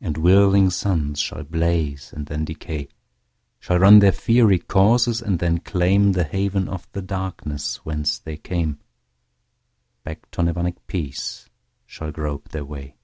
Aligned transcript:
And 0.00 0.16
whirling 0.18 0.70
suns 0.70 1.20
shall 1.20 1.44
blaze 1.44 2.12
and 2.12 2.26
then 2.26 2.44
decay, 2.44 2.88
Shall 3.60 3.78
run 3.78 4.00
their 4.00 4.10
fiery 4.10 4.58
courses 4.58 5.22
and 5.22 5.38
then 5.38 5.60
claimThe 5.60 6.28
haven 6.28 6.68
of 6.68 6.90
the 6.90 7.00
darkness 7.00 7.76
whence 7.84 8.18
they 8.18 8.38
came; 8.38 8.80
Back 10.02 10.28
to 10.32 10.42
Nirvanic 10.42 10.78
peace 10.88 11.48
shall 11.86 12.10
grope 12.10 12.48
their 12.48 12.64
way. 12.64 12.96